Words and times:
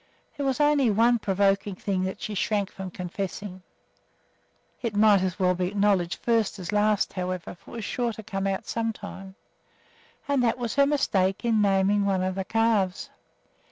There 0.35 0.47
was 0.47 0.59
only 0.59 0.89
one 0.89 1.19
provoking 1.19 1.75
thing 1.75 2.05
that 2.05 2.19
she 2.19 2.33
shrank 2.33 2.71
from 2.71 2.89
confessing 2.89 3.61
(it 4.81 4.95
might 4.95 5.21
as 5.21 5.37
well 5.37 5.53
be 5.53 5.67
acknowledged 5.67 6.15
first 6.15 6.57
as 6.57 6.71
last, 6.71 7.13
however, 7.13 7.53
for 7.53 7.69
it 7.73 7.73
was 7.75 7.85
sure 7.85 8.11
to 8.13 8.23
come 8.23 8.47
out 8.47 8.65
sometime), 8.65 9.35
and 10.27 10.41
that 10.43 10.57
was 10.57 10.73
her 10.73 10.87
mistake 10.87 11.45
in 11.45 11.61
naming 11.61 12.03
one 12.03 12.23
of 12.23 12.33
the 12.33 12.43
calves. 12.45 13.11